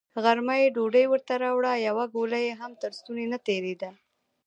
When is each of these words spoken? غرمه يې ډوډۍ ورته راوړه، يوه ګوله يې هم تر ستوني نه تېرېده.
غرمه 0.23 0.55
يې 0.61 0.67
ډوډۍ 0.75 1.05
ورته 1.09 1.33
راوړه، 1.43 1.73
يوه 1.87 2.05
ګوله 2.15 2.39
يې 2.45 2.51
هم 2.59 2.71
تر 2.81 2.91
ستوني 2.99 3.25
نه 3.31 3.37
تېرېده. 3.47 3.89